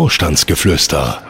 [0.00, 1.20] Vorstandsgeflüster,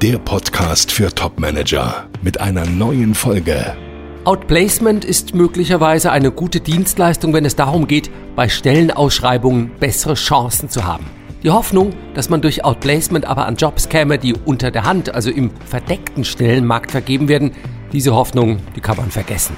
[0.00, 3.76] der Podcast für Topmanager mit einer neuen Folge.
[4.24, 10.84] Outplacement ist möglicherweise eine gute Dienstleistung, wenn es darum geht, bei Stellenausschreibungen bessere Chancen zu
[10.84, 11.04] haben.
[11.42, 15.30] Die Hoffnung, dass man durch Outplacement aber an Jobs käme, die unter der Hand, also
[15.30, 17.52] im verdeckten Stellenmarkt vergeben werden,
[17.92, 19.54] diese Hoffnung, die kann man vergessen.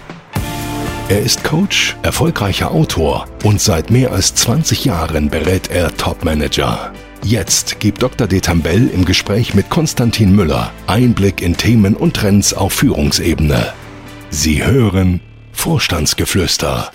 [1.08, 6.92] Er ist Coach, erfolgreicher Autor und seit mehr als 20 Jahren berät er Topmanager.
[7.27, 8.29] Jetzt gibt Dr.
[8.29, 13.72] Detambell im Gespräch mit Konstantin Müller Einblick in Themen und Trends auf Führungsebene.
[14.30, 16.93] Sie hören Vorstandsgeflüster.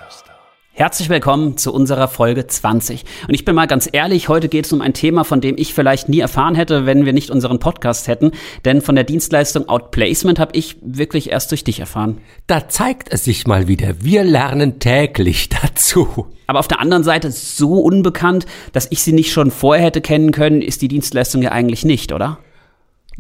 [0.81, 3.05] Herzlich willkommen zu unserer Folge 20.
[3.27, 5.75] Und ich bin mal ganz ehrlich, heute geht es um ein Thema, von dem ich
[5.75, 8.31] vielleicht nie erfahren hätte, wenn wir nicht unseren Podcast hätten.
[8.65, 12.17] Denn von der Dienstleistung Outplacement habe ich wirklich erst durch dich erfahren.
[12.47, 14.01] Da zeigt es sich mal wieder.
[14.01, 16.25] Wir lernen täglich dazu.
[16.47, 20.31] Aber auf der anderen Seite so unbekannt, dass ich sie nicht schon vorher hätte kennen
[20.31, 22.39] können, ist die Dienstleistung ja eigentlich nicht, oder?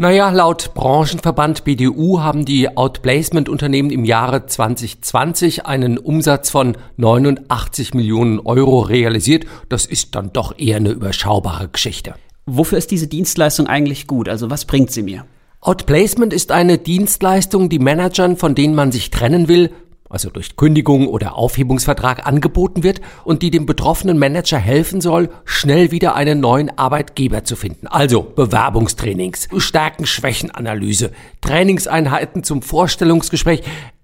[0.01, 8.39] Naja, laut Branchenverband BDU haben die Outplacement-Unternehmen im Jahre 2020 einen Umsatz von 89 Millionen
[8.39, 9.45] Euro realisiert.
[9.69, 12.15] Das ist dann doch eher eine überschaubare Geschichte.
[12.47, 14.27] Wofür ist diese Dienstleistung eigentlich gut?
[14.27, 15.25] Also was bringt sie mir?
[15.59, 19.69] Outplacement ist eine Dienstleistung, die Managern, von denen man sich trennen will,
[20.11, 25.91] also durch Kündigung oder Aufhebungsvertrag angeboten wird und die dem betroffenen Manager helfen soll, schnell
[25.91, 27.87] wieder einen neuen Arbeitgeber zu finden.
[27.87, 33.63] Also Bewerbungstrainings, Stärken-Schwächen-Analyse, Trainingseinheiten zum Vorstellungsgespräch.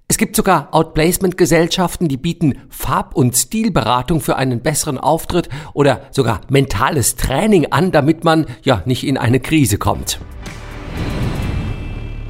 [0.09, 6.41] Es gibt sogar Outplacement-Gesellschaften, die bieten Farb- und Stilberatung für einen besseren Auftritt oder sogar
[6.50, 10.19] mentales Training an, damit man ja nicht in eine Krise kommt.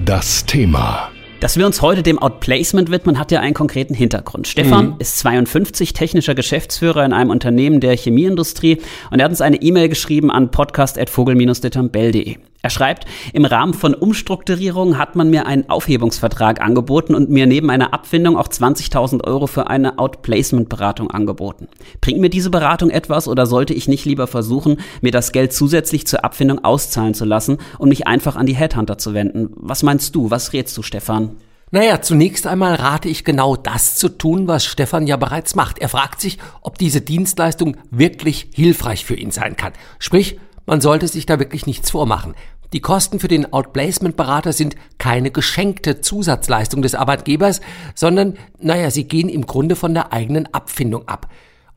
[0.04, 4.48] Das Thema dass wir uns heute dem Outplacement widmen, hat ja einen konkreten Hintergrund.
[4.48, 4.96] Stefan mhm.
[5.00, 8.80] ist 52, technischer Geschäftsführer in einem Unternehmen der Chemieindustrie
[9.12, 12.38] und er hat uns eine E-Mail geschrieben an podcast.vogel-detambell.de.
[12.68, 17.70] Er schreibt, im Rahmen von Umstrukturierungen hat man mir einen Aufhebungsvertrag angeboten und mir neben
[17.70, 21.70] einer Abfindung auch 20.000 Euro für eine Outplacement-Beratung angeboten.
[22.02, 26.08] Bringt mir diese Beratung etwas oder sollte ich nicht lieber versuchen, mir das Geld zusätzlich
[26.08, 29.48] zur Abfindung auszahlen zu lassen und mich einfach an die Headhunter zu wenden?
[29.56, 30.30] Was meinst du?
[30.30, 31.38] Was rätst du, Stefan?
[31.72, 35.80] Naja, zunächst einmal rate ich genau das zu tun, was Stefan ja bereits macht.
[35.80, 39.72] Er fragt sich, ob diese Dienstleistung wirklich hilfreich für ihn sein kann.
[40.00, 40.38] Sprich,
[40.70, 42.36] man sollte sich da wirklich nichts vormachen.
[42.74, 47.62] Die Kosten für den Outplacement-Berater sind keine geschenkte Zusatzleistung des Arbeitgebers,
[47.96, 51.28] sondern, naja, sie gehen im Grunde von der eigenen Abfindung ab.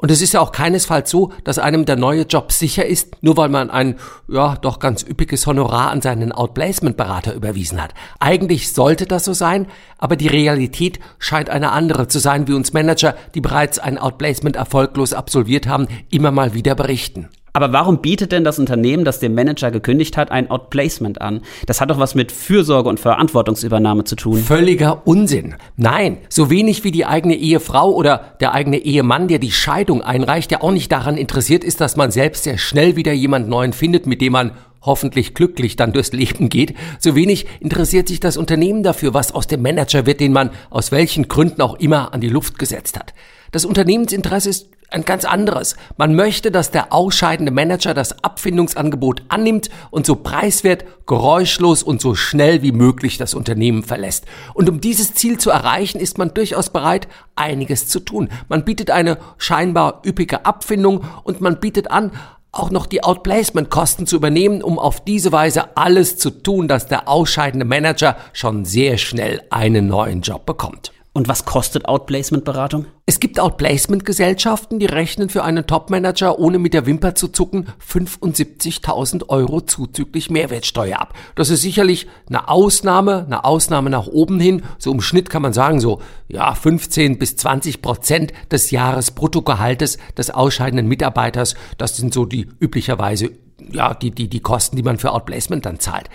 [0.00, 3.36] Und es ist ja auch keinesfalls so, dass einem der neue Job sicher ist, nur
[3.36, 3.96] weil man ein,
[4.28, 7.92] ja, doch ganz üppiges Honorar an seinen Outplacement-Berater überwiesen hat.
[8.18, 9.66] Eigentlich sollte das so sein,
[9.98, 14.56] aber die Realität scheint eine andere zu sein, wie uns Manager, die bereits ein Outplacement
[14.56, 17.28] erfolglos absolviert haben, immer mal wieder berichten.
[17.52, 21.42] Aber warum bietet denn das Unternehmen, das dem Manager gekündigt hat, ein Outplacement an?
[21.66, 24.38] Das hat doch was mit Fürsorge und Verantwortungsübernahme zu tun.
[24.38, 25.56] Völliger Unsinn.
[25.76, 30.50] Nein, so wenig wie die eigene Ehefrau oder der eigene Ehemann, der die Scheidung einreicht,
[30.50, 34.06] der auch nicht daran interessiert ist, dass man selbst sehr schnell wieder jemand Neuen findet,
[34.06, 38.82] mit dem man hoffentlich glücklich dann durchs Leben geht, so wenig interessiert sich das Unternehmen
[38.82, 42.28] dafür, was aus dem Manager wird, den man aus welchen Gründen auch immer an die
[42.28, 43.12] Luft gesetzt hat.
[43.52, 45.76] Das Unternehmensinteresse ist ein ganz anderes.
[45.96, 52.14] Man möchte, dass der ausscheidende Manager das Abfindungsangebot annimmt und so preiswert, geräuschlos und so
[52.14, 54.26] schnell wie möglich das Unternehmen verlässt.
[54.54, 58.28] Und um dieses Ziel zu erreichen, ist man durchaus bereit, einiges zu tun.
[58.48, 62.12] Man bietet eine scheinbar üppige Abfindung und man bietet an,
[62.52, 67.08] auch noch die Outplacement-Kosten zu übernehmen, um auf diese Weise alles zu tun, dass der
[67.08, 70.92] ausscheidende Manager schon sehr schnell einen neuen Job bekommt.
[71.12, 72.86] Und was kostet Outplacement-Beratung?
[73.04, 79.28] Es gibt Outplacement-Gesellschaften, die rechnen für einen Top-Manager, ohne mit der Wimper zu zucken, 75.000
[79.28, 81.14] Euro zuzüglich Mehrwertsteuer ab.
[81.34, 84.62] Das ist sicherlich eine Ausnahme, eine Ausnahme nach oben hin.
[84.78, 90.30] So im Schnitt kann man sagen, so, ja, 15 bis 20 Prozent des Jahresbruttogehaltes des
[90.30, 91.56] ausscheidenden Mitarbeiters.
[91.76, 93.30] Das sind so die üblicherweise
[93.72, 96.08] ja, die, die, die Kosten, die man für Outplacement dann zahlt.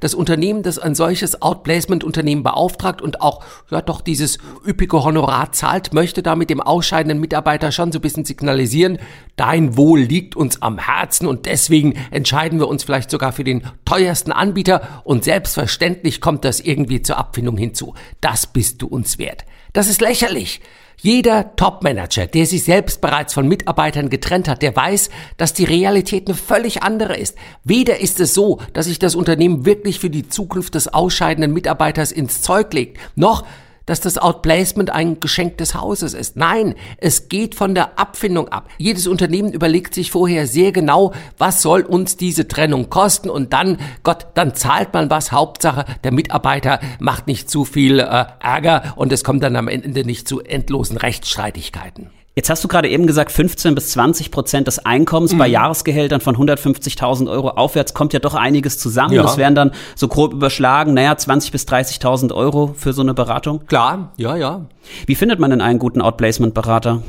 [0.00, 5.92] Das Unternehmen, das ein solches Outplacement-Unternehmen beauftragt und auch, ja, doch dieses üppige Honorar zahlt,
[5.92, 8.98] möchte damit dem ausscheidenden Mitarbeiter schon so ein bisschen signalisieren,
[9.36, 13.62] dein Wohl liegt uns am Herzen und deswegen entscheiden wir uns vielleicht sogar für den
[13.84, 17.94] teuersten Anbieter und selbstverständlich kommt das irgendwie zur Abfindung hinzu.
[18.20, 19.44] Das bist du uns wert.
[19.72, 20.60] Das ist lächerlich.
[21.02, 25.08] Jeder Topmanager, der sich selbst bereits von Mitarbeitern getrennt hat, der weiß,
[25.38, 27.36] dass die Realität eine völlig andere ist.
[27.64, 32.12] Weder ist es so, dass sich das Unternehmen wirklich für die Zukunft des ausscheidenden Mitarbeiters
[32.12, 33.46] ins Zeug legt, noch
[33.90, 36.36] dass das Outplacement ein Geschenk des Hauses ist.
[36.36, 38.68] Nein, es geht von der Abfindung ab.
[38.78, 43.78] Jedes Unternehmen überlegt sich vorher sehr genau, was soll uns diese Trennung kosten und dann,
[44.04, 45.32] Gott, dann zahlt man was.
[45.32, 50.04] Hauptsache, der Mitarbeiter macht nicht zu viel äh, Ärger und es kommt dann am Ende
[50.04, 52.10] nicht zu endlosen Rechtsstreitigkeiten.
[52.36, 55.38] Jetzt hast du gerade eben gesagt, 15 bis 20 Prozent des Einkommens mhm.
[55.38, 59.14] bei Jahresgehältern von 150.000 Euro aufwärts kommt ja doch einiges zusammen.
[59.14, 59.22] Ja.
[59.22, 63.66] Das wären dann so grob überschlagen, naja, 20 bis 30.000 Euro für so eine Beratung.
[63.66, 64.66] Klar, ja, ja.
[65.06, 67.02] Wie findet man denn einen guten Outplacement-Berater?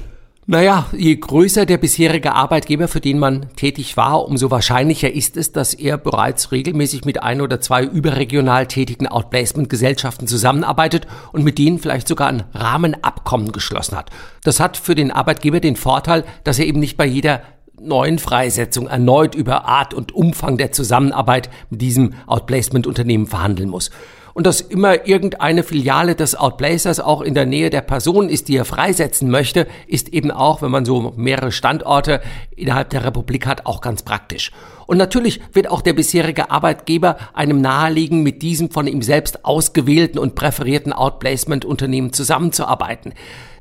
[0.52, 5.54] Naja, je größer der bisherige Arbeitgeber, für den man tätig war, umso wahrscheinlicher ist es,
[5.54, 11.80] dass er bereits regelmäßig mit ein oder zwei überregional tätigen Outplacement-Gesellschaften zusammenarbeitet und mit denen
[11.80, 14.10] vielleicht sogar ein Rahmenabkommen geschlossen hat.
[14.44, 17.44] Das hat für den Arbeitgeber den Vorteil, dass er eben nicht bei jeder
[17.80, 23.90] neuen Freisetzung erneut über Art und Umfang der Zusammenarbeit mit diesem Outplacement-Unternehmen verhandeln muss
[24.34, 28.58] und dass immer irgendeine Filiale des Outplacers auch in der Nähe der Person ist, die
[28.58, 32.22] er freisetzen möchte, ist eben auch, wenn man so mehrere Standorte
[32.56, 34.52] innerhalb der Republik hat, auch ganz praktisch.
[34.88, 40.20] Und natürlich wird auch der bisherige Arbeitgeber einem nahelegen, mit diesem von ihm selbst ausgewählten
[40.20, 43.14] und präferierten Outplacement-Unternehmen zusammenzuarbeiten.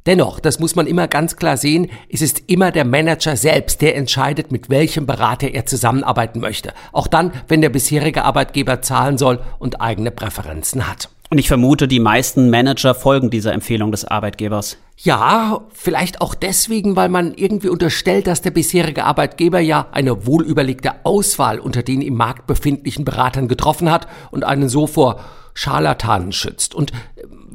[0.07, 3.97] Dennoch, das muss man immer ganz klar sehen, es ist immer der Manager selbst, der
[3.97, 6.73] entscheidet, mit welchem Berater er zusammenarbeiten möchte.
[6.93, 11.11] Auch dann, wenn der bisherige Arbeitgeber zahlen soll und eigene Präferenzen hat.
[11.33, 14.79] Und ich vermute, die meisten Manager folgen dieser Empfehlung des Arbeitgebers.
[14.97, 21.05] Ja, vielleicht auch deswegen, weil man irgendwie unterstellt, dass der bisherige Arbeitgeber ja eine wohlüberlegte
[21.05, 25.21] Auswahl unter den im Markt befindlichen Beratern getroffen hat und einen so vor
[25.55, 26.75] Scharlatanen schützt.
[26.75, 26.91] Und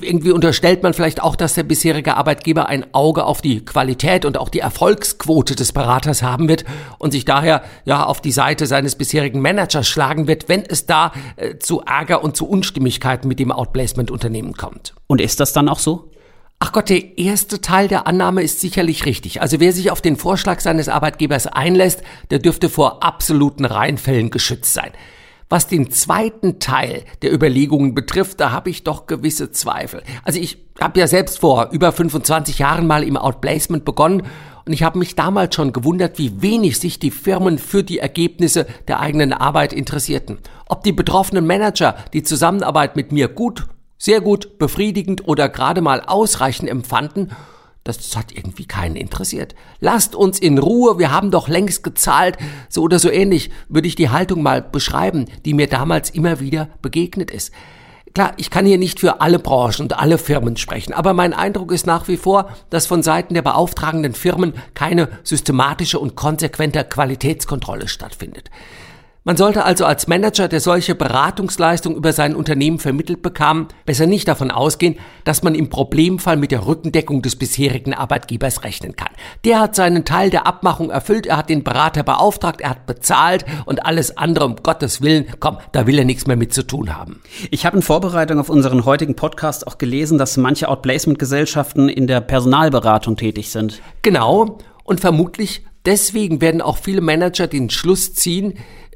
[0.05, 4.37] irgendwie unterstellt man vielleicht auch, dass der bisherige Arbeitgeber ein Auge auf die Qualität und
[4.37, 6.65] auch die Erfolgsquote des Beraters haben wird
[6.97, 11.11] und sich daher ja auf die Seite seines bisherigen Managers schlagen wird, wenn es da
[11.35, 14.93] äh, zu Ärger und zu Unstimmigkeiten mit dem Outplacement-Unternehmen kommt.
[15.07, 16.11] Und ist das dann auch so?
[16.59, 19.41] Ach Gott, der erste Teil der Annahme ist sicherlich richtig.
[19.41, 24.73] Also wer sich auf den Vorschlag seines Arbeitgebers einlässt, der dürfte vor absoluten Reinfällen geschützt
[24.73, 24.91] sein.
[25.55, 30.03] Was den zweiten Teil der Überlegungen betrifft, da habe ich doch gewisse Zweifel.
[30.25, 34.23] Also ich habe ja selbst vor über 25 Jahren mal im Outplacement begonnen
[34.65, 38.67] und ich habe mich damals schon gewundert, wie wenig sich die Firmen für die Ergebnisse
[38.89, 40.39] der eigenen Arbeit interessierten.
[40.67, 43.65] Ob die betroffenen Manager die Zusammenarbeit mit mir gut,
[43.97, 47.31] sehr gut, befriedigend oder gerade mal ausreichend empfanden
[47.85, 49.53] das hat irgendwie keinen interessiert.
[49.79, 52.35] Lasst uns in Ruhe, wir haben doch längst gezahlt.
[52.67, 56.67] So oder so ähnlich würde ich die Haltung mal beschreiben, die mir damals immer wieder
[56.81, 57.53] begegnet ist.
[58.15, 61.71] Klar, ich kann hier nicht für alle Branchen und alle Firmen sprechen, aber mein Eindruck
[61.71, 67.87] ist nach wie vor, dass von Seiten der beauftragenden Firmen keine systematische und konsequente Qualitätskontrolle
[67.87, 68.49] stattfindet.
[69.27, 74.27] Man sollte also als Manager, der solche Beratungsleistung über sein Unternehmen vermittelt bekam, besser nicht
[74.27, 79.09] davon ausgehen, dass man im Problemfall mit der Rückendeckung des bisherigen Arbeitgebers rechnen kann.
[79.43, 83.45] Der hat seinen Teil der Abmachung erfüllt, er hat den Berater beauftragt, er hat bezahlt
[83.65, 86.95] und alles andere um Gottes Willen, komm, da will er nichts mehr mit zu tun
[86.95, 87.23] haben.
[87.49, 92.21] Ich habe in Vorbereitung auf unseren heutigen Podcast auch gelesen, dass manche Outplacement-Gesellschaften in der
[92.21, 93.81] Personalberatung tätig sind.
[94.03, 94.59] Genau.
[94.83, 98.55] Und vermutlich deswegen werden auch viele Manager den Schluss ziehen,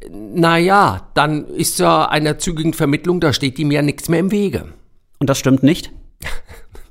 [0.10, 4.74] naja, dann ist ja einer zügigen Vermittlung, da steht ihm ja nichts mehr im Wege.
[5.20, 5.92] Und das stimmt nicht?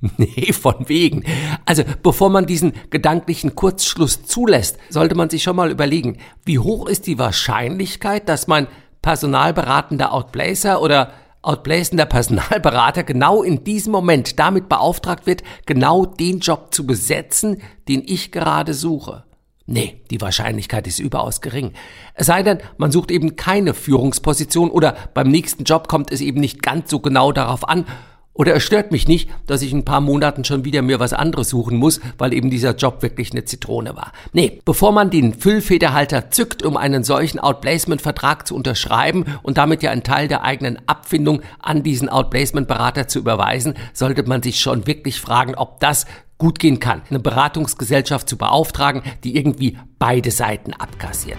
[0.16, 1.24] nee, von wegen.
[1.64, 6.86] Also, bevor man diesen gedanklichen Kurzschluss zulässt, sollte man sich schon mal überlegen, wie hoch
[6.86, 8.68] ist die Wahrscheinlichkeit, dass mein
[9.02, 11.12] personalberatender Outplacer oder
[11.42, 18.02] outplacender Personalberater genau in diesem Moment damit beauftragt wird, genau den Job zu besetzen, den
[18.04, 19.24] ich gerade suche.
[19.70, 21.74] Nee, die Wahrscheinlichkeit ist überaus gering.
[22.14, 26.40] Es sei denn, man sucht eben keine Führungsposition oder beim nächsten Job kommt es eben
[26.40, 27.84] nicht ganz so genau darauf an.
[28.32, 31.12] Oder es stört mich nicht, dass ich in ein paar Monaten schon wieder mir was
[31.12, 34.12] anderes suchen muss, weil eben dieser Job wirklich eine Zitrone war.
[34.32, 39.90] Nee, bevor man den Füllfederhalter zückt, um einen solchen Outplacement-Vertrag zu unterschreiben und damit ja
[39.90, 45.20] einen Teil der eigenen Abfindung an diesen Outplacement-Berater zu überweisen, sollte man sich schon wirklich
[45.20, 46.06] fragen, ob das
[46.38, 51.38] gut gehen kann, eine Beratungsgesellschaft zu beauftragen, die irgendwie beide Seiten abkassiert.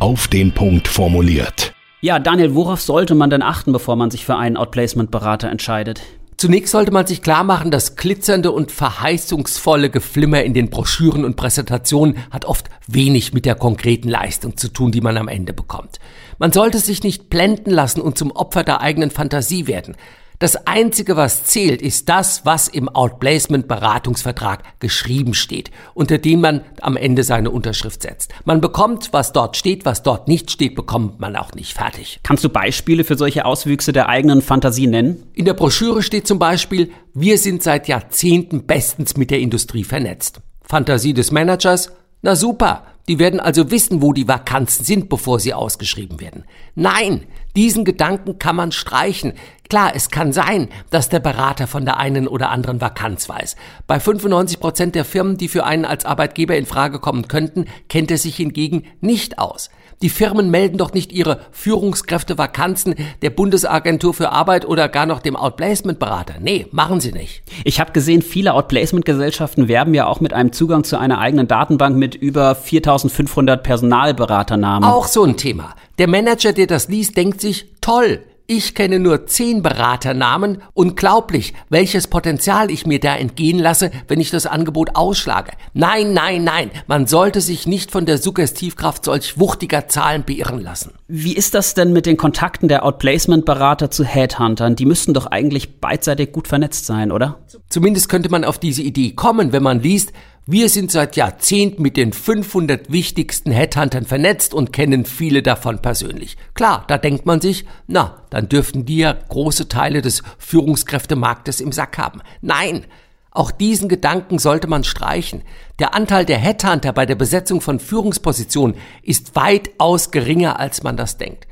[0.00, 1.72] Auf den Punkt formuliert.
[2.00, 6.02] Ja, Daniel, worauf sollte man denn achten, bevor man sich für einen Outplacement-Berater entscheidet?
[6.38, 11.36] Zunächst sollte man sich klar machen, das glitzernde und verheißungsvolle Geflimmer in den Broschüren und
[11.36, 15.98] Präsentationen hat oft wenig mit der konkreten Leistung zu tun, die man am Ende bekommt.
[16.38, 19.96] Man sollte sich nicht blenden lassen und zum Opfer der eigenen Fantasie werden.
[20.38, 26.98] Das Einzige, was zählt, ist das, was im Outplacement-Beratungsvertrag geschrieben steht, unter dem man am
[26.98, 28.34] Ende seine Unterschrift setzt.
[28.44, 32.20] Man bekommt, was dort steht, was dort nicht steht, bekommt man auch nicht fertig.
[32.22, 35.22] Kannst du Beispiele für solche Auswüchse der eigenen Fantasie nennen?
[35.32, 40.42] In der Broschüre steht zum Beispiel, wir sind seit Jahrzehnten bestens mit der Industrie vernetzt.
[40.60, 41.92] Fantasie des Managers?
[42.20, 46.44] Na super, die werden also wissen, wo die Vakanzen sind, bevor sie ausgeschrieben werden.
[46.74, 49.32] Nein, diesen Gedanken kann man streichen.
[49.68, 53.56] Klar, es kann sein, dass der Berater von der einen oder anderen Vakanz weiß.
[53.86, 58.10] Bei 95 Prozent der Firmen, die für einen als Arbeitgeber in Frage kommen könnten, kennt
[58.10, 59.70] er sich hingegen nicht aus.
[60.02, 65.36] Die Firmen melden doch nicht ihre Führungskräfte-Vakanzen der Bundesagentur für Arbeit oder gar noch dem
[65.36, 66.34] Outplacement-Berater.
[66.40, 67.42] Nee, machen sie nicht.
[67.64, 71.96] Ich habe gesehen, viele Outplacement-Gesellschaften werben ja auch mit einem Zugang zu einer eigenen Datenbank
[71.96, 74.88] mit über 4500 Personalberaternamen.
[74.88, 75.74] Auch so ein Thema.
[75.98, 80.62] Der Manager, der das liest, denkt sich, toll, ich kenne nur zehn Beraternamen.
[80.72, 85.52] Unglaublich, welches Potenzial ich mir da entgehen lasse, wenn ich das Angebot ausschlage.
[85.74, 86.70] Nein, nein, nein.
[86.86, 90.92] Man sollte sich nicht von der Suggestivkraft solch wuchtiger Zahlen beirren lassen.
[91.08, 94.76] Wie ist das denn mit den Kontakten der Outplacement-Berater zu Headhuntern?
[94.76, 97.40] Die müssten doch eigentlich beidseitig gut vernetzt sein, oder?
[97.68, 100.12] Zumindest könnte man auf diese Idee kommen, wenn man liest,
[100.48, 106.36] wir sind seit Jahrzehnten mit den 500 wichtigsten Headhuntern vernetzt und kennen viele davon persönlich.
[106.54, 111.72] Klar, da denkt man sich, na, dann dürften die ja große Teile des Führungskräftemarktes im
[111.72, 112.22] Sack haben.
[112.42, 112.84] Nein,
[113.32, 115.42] auch diesen Gedanken sollte man streichen.
[115.80, 121.16] Der Anteil der Headhunter bei der Besetzung von Führungspositionen ist weitaus geringer, als man das
[121.16, 121.48] denkt.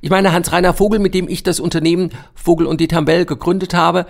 [0.00, 4.06] Ich meine, Hans-Rainer Vogel, mit dem ich das Unternehmen Vogel und die Tambell gegründet habe,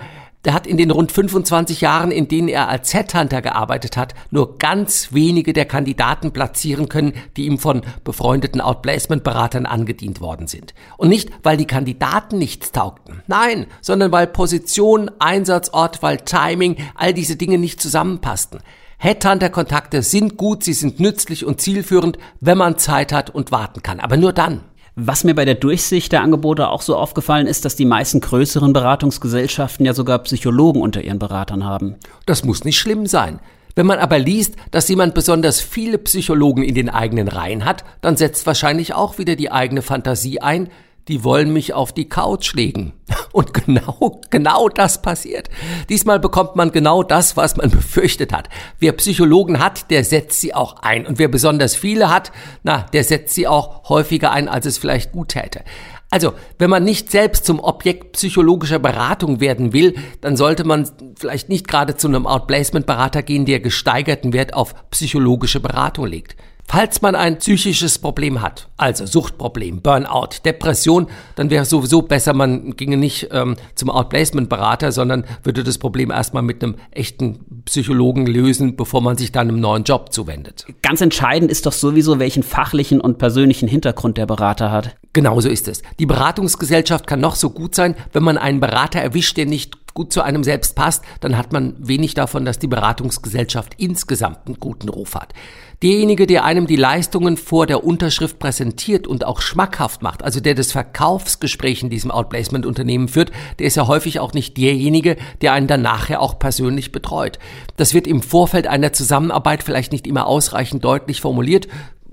[0.47, 4.59] der hat in den rund 25 Jahren, in denen er als Headhunter gearbeitet hat, nur
[4.59, 10.73] ganz wenige der Kandidaten platzieren können, die ihm von befreundeten Outplacement-Beratern angedient worden sind.
[10.99, 13.23] Und nicht, weil die Kandidaten nichts taugten.
[13.27, 18.61] Nein, sondern weil Position, Einsatzort, weil Timing, all diese Dinge nicht zusammenpassten.
[18.99, 23.99] Headhunter-Kontakte sind gut, sie sind nützlich und zielführend, wenn man Zeit hat und warten kann.
[23.99, 24.63] Aber nur dann.
[24.99, 28.73] Was mir bei der Durchsicht der Angebote auch so aufgefallen ist, dass die meisten größeren
[28.73, 31.97] Beratungsgesellschaften ja sogar Psychologen unter ihren Beratern haben.
[32.25, 33.39] Das muss nicht schlimm sein.
[33.75, 38.17] Wenn man aber liest, dass jemand besonders viele Psychologen in den eigenen Reihen hat, dann
[38.17, 40.71] setzt wahrscheinlich auch wieder die eigene Fantasie ein,
[41.09, 42.93] die wollen mich auf die Couch legen.
[43.33, 45.49] Und genau, genau das passiert.
[45.89, 48.49] Diesmal bekommt man genau das, was man befürchtet hat.
[48.79, 51.07] Wer Psychologen hat, der setzt sie auch ein.
[51.07, 52.33] Und wer besonders viele hat,
[52.63, 55.63] na, der setzt sie auch häufiger ein, als es vielleicht gut täte.
[56.11, 61.49] Also, wenn man nicht selbst zum Objekt psychologischer Beratung werden will, dann sollte man vielleicht
[61.49, 66.37] nicht gerade zu einem Outplacement-Berater gehen, der gesteigerten Wert auf psychologische Beratung legt.
[66.69, 71.07] Falls man ein psychisches Problem hat, also Suchtproblem, Burnout, Depression,
[71.37, 76.11] dann wäre es sowieso besser, man ginge nicht ähm, zum Outplacement-Berater, sondern würde das Problem
[76.11, 80.67] erstmal mit einem echten Psychologen lösen, bevor man sich dann einem neuen Job zuwendet.
[80.83, 84.97] Ganz entscheidend ist doch sowieso, welchen fachlichen und persönlichen Hintergrund der Berater hat.
[85.13, 85.83] Genau so ist es.
[86.01, 90.13] Die Beratungsgesellschaft kann noch so gut sein, wenn man einen Berater erwischt, der nicht gut
[90.13, 94.89] zu einem selbst passt, dann hat man wenig davon, dass die Beratungsgesellschaft insgesamt einen guten
[94.89, 95.33] Ruf hat.
[95.83, 100.55] Derjenige, der einem die Leistungen vor der Unterschrift präsentiert und auch schmackhaft macht, also der
[100.55, 105.67] das Verkaufsgespräch in diesem Outplacement-Unternehmen führt, der ist ja häufig auch nicht derjenige, der einen
[105.67, 107.39] dann nachher auch persönlich betreut.
[107.77, 111.69] Das wird im Vorfeld einer Zusammenarbeit vielleicht nicht immer ausreichend deutlich formuliert.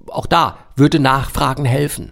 [0.08, 2.12] Auch da würde Nachfragen helfen.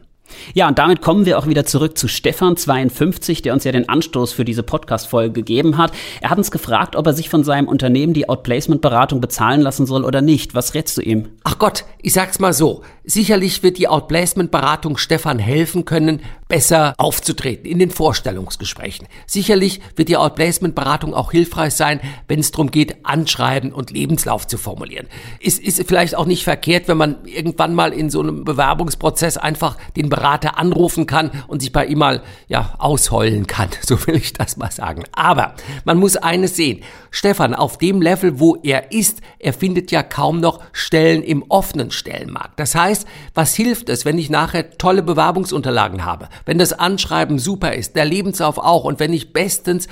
[0.53, 3.89] Ja, und damit kommen wir auch wieder zurück zu Stefan 52, der uns ja den
[3.89, 5.91] Anstoß für diese Podcast-Folge gegeben hat.
[6.21, 10.03] Er hat uns gefragt, ob er sich von seinem Unternehmen die Outplacement-Beratung bezahlen lassen soll
[10.03, 10.55] oder nicht.
[10.55, 11.29] Was rätst du ihm?
[11.43, 12.81] Ach Gott, ich sag's mal so.
[13.03, 16.21] Sicherlich wird die Outplacement-Beratung Stefan helfen können,
[16.51, 19.08] besser aufzutreten in den Vorstellungsgesprächen.
[19.25, 24.58] Sicherlich wird die Outplacement-Beratung auch hilfreich sein, wenn es darum geht, Anschreiben und Lebenslauf zu
[24.58, 25.08] formulieren.
[25.41, 29.77] Es ist vielleicht auch nicht verkehrt, wenn man irgendwann mal in so einem Bewerbungsprozess einfach
[29.96, 34.34] den Berater anrufen kann und sich bei ihm mal ja ausheulen kann, so will ich
[34.34, 35.05] das mal sagen.
[35.13, 35.55] Aber
[35.86, 36.84] man muss eines sehen.
[37.12, 41.91] Stefan, auf dem Level, wo er ist, er findet ja kaum noch Stellen im offenen
[41.91, 42.60] Stellenmarkt.
[42.60, 47.74] Das heißt, was hilft es, wenn ich nachher tolle Bewerbungsunterlagen habe, wenn das Anschreiben super
[47.74, 49.88] ist, der Lebenslauf auch und wenn ich bestens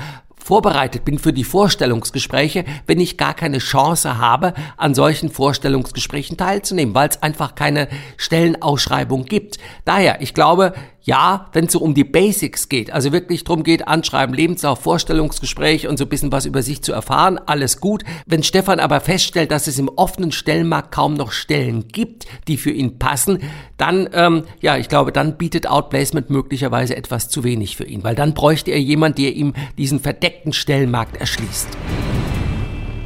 [0.50, 6.96] vorbereitet bin für die Vorstellungsgespräche, wenn ich gar keine Chance habe, an solchen Vorstellungsgesprächen teilzunehmen,
[6.96, 7.88] weil es einfach keine
[8.18, 9.60] Stellenausschreibung gibt.
[9.86, 10.74] Daher, ich glaube,
[11.10, 15.88] ja, wenn es so um die Basics geht, also wirklich darum geht, Anschreiben, Lebenslauf, Vorstellungsgespräch
[15.88, 18.04] und so ein bisschen was über sich zu erfahren, alles gut.
[18.28, 22.70] Wenn Stefan aber feststellt, dass es im offenen Stellenmarkt kaum noch Stellen gibt, die für
[22.70, 23.40] ihn passen,
[23.78, 28.14] dann, ähm, ja, ich glaube, dann bietet Outplacement möglicherweise etwas zu wenig für ihn, weil
[28.14, 31.70] dann bräuchte er jemand, der ihm diesen verdeckten Stellenmarkt erschließt.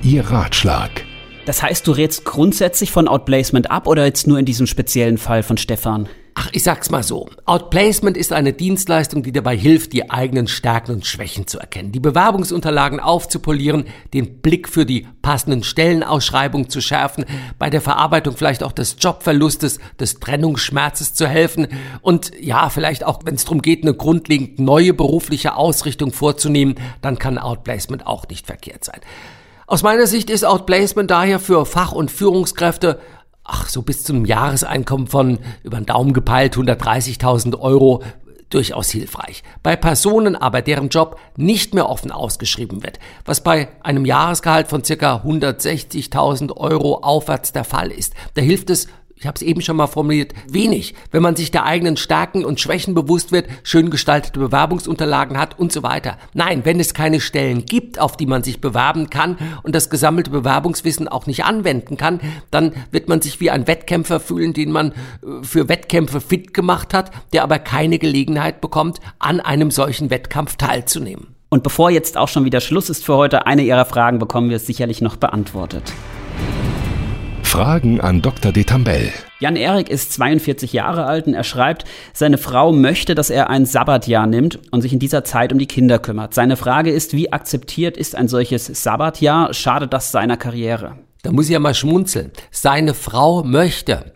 [0.01, 1.05] Ihr Ratschlag.
[1.45, 5.41] Das heißt, du rätst grundsätzlich von Outplacement ab oder jetzt nur in diesem speziellen Fall
[5.41, 6.10] von Stefan?
[6.35, 7.29] Ach, ich sag's mal so.
[7.45, 11.99] Outplacement ist eine Dienstleistung, die dabei hilft, die eigenen Stärken und Schwächen zu erkennen, die
[11.99, 17.25] Bewerbungsunterlagen aufzupolieren, den Blick für die passenden Stellenausschreibungen zu schärfen,
[17.59, 21.67] bei der Verarbeitung vielleicht auch des Jobverlustes, des Trennungsschmerzes zu helfen
[22.01, 27.19] und ja, vielleicht auch, wenn es darum geht, eine grundlegend neue berufliche Ausrichtung vorzunehmen, dann
[27.19, 29.01] kann Outplacement auch nicht verkehrt sein.
[29.67, 32.99] Aus meiner Sicht ist Outplacement daher für Fach- und Führungskräfte
[33.43, 38.03] ach, so bis zu einem Jahreseinkommen von über den Daumen gepeilt 130.000 Euro
[38.50, 39.43] durchaus hilfreich.
[39.63, 44.83] Bei Personen aber, deren Job nicht mehr offen ausgeschrieben wird, was bei einem Jahresgehalt von
[44.83, 48.88] circa 160.000 Euro aufwärts der Fall ist, da hilft es
[49.24, 52.60] ich habe es eben schon mal formuliert, wenig, wenn man sich der eigenen Stärken und
[52.60, 56.18] Schwächen bewusst wird, schön gestaltete Bewerbungsunterlagen hat und so weiter.
[56.34, 60.30] Nein, wenn es keine Stellen gibt, auf die man sich bewerben kann und das gesammelte
[60.30, 62.20] Bewerbungswissen auch nicht anwenden kann,
[62.51, 66.94] dann wird man sich wie ein Wettkämpfer fühlen, den man äh, für Wettkämpfe fit gemacht
[66.94, 71.27] hat, der aber keine Gelegenheit bekommt, an einem solchen Wettkampf teilzunehmen.
[71.48, 74.60] Und bevor jetzt auch schon wieder Schluss ist für heute, eine Ihrer Fragen bekommen wir
[74.60, 75.94] sicherlich noch beantwortet.
[77.53, 78.51] Fragen an Dr.
[78.51, 79.13] Detambell.
[79.39, 84.25] Jan-Erik ist 42 Jahre alt und er schreibt, seine Frau möchte, dass er ein Sabbatjahr
[84.25, 86.33] nimmt und sich in dieser Zeit um die Kinder kümmert.
[86.33, 89.53] Seine Frage ist, wie akzeptiert ist ein solches Sabbatjahr?
[89.53, 90.98] Schadet das seiner Karriere?
[91.22, 92.31] Da muss ich ja mal schmunzeln.
[92.50, 94.13] Seine Frau möchte.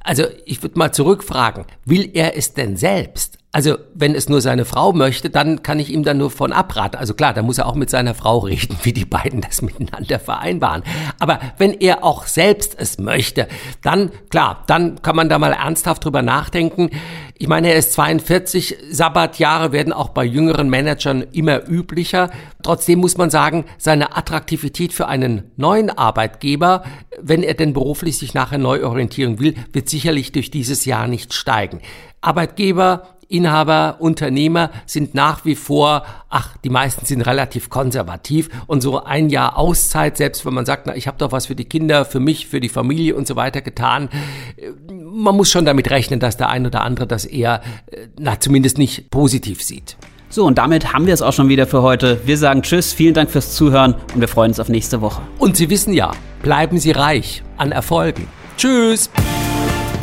[0.00, 3.36] Also ich würde mal zurückfragen, will er es denn selbst?
[3.56, 6.98] Also, wenn es nur seine Frau möchte, dann kann ich ihm dann nur von abraten.
[6.98, 10.18] Also klar, da muss er auch mit seiner Frau reden, wie die beiden das miteinander
[10.18, 10.82] vereinbaren.
[11.18, 13.48] Aber wenn er auch selbst es möchte,
[13.82, 16.90] dann, klar, dann kann man da mal ernsthaft drüber nachdenken.
[17.38, 22.30] Ich meine, er ist 42, Sabbatjahre werden auch bei jüngeren Managern immer üblicher.
[22.62, 26.84] Trotzdem muss man sagen, seine Attraktivität für einen neuen Arbeitgeber,
[27.22, 31.32] wenn er denn beruflich sich nachher neu orientieren will, wird sicherlich durch dieses Jahr nicht
[31.32, 31.80] steigen.
[32.20, 39.02] Arbeitgeber Inhaber, Unternehmer sind nach wie vor, ach, die meisten sind relativ konservativ und so
[39.02, 42.04] ein Jahr Auszeit, selbst wenn man sagt, na, ich habe doch was für die Kinder,
[42.04, 44.08] für mich, für die Familie und so weiter getan,
[44.56, 48.38] äh, man muss schon damit rechnen, dass der ein oder andere das eher, äh, na,
[48.38, 49.96] zumindest nicht positiv sieht.
[50.28, 52.20] So, und damit haben wir es auch schon wieder für heute.
[52.26, 55.22] Wir sagen Tschüss, vielen Dank fürs Zuhören und wir freuen uns auf nächste Woche.
[55.38, 58.28] Und Sie wissen ja, bleiben Sie reich an Erfolgen.
[58.56, 59.10] Tschüss!